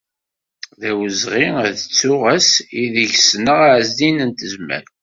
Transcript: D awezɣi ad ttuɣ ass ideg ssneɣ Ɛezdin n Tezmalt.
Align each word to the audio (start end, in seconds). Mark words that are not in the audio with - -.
D 0.79 0.81
awezɣi 0.89 1.47
ad 1.65 1.75
ttuɣ 1.77 2.21
ass 2.35 2.51
ideg 2.81 3.11
ssneɣ 3.17 3.59
Ɛezdin 3.73 4.17
n 4.27 4.31
Tezmalt. 4.37 4.89